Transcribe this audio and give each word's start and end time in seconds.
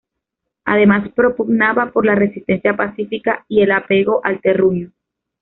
Además 0.65 1.11
propugnaba 1.13 1.91
por 1.91 2.07
la 2.07 2.15
resistencia 2.15 2.75
pacífica 2.75 3.45
y 3.47 3.61
el 3.61 3.71
apego 3.71 4.19
al 4.25 4.41
terruño. 4.41 4.89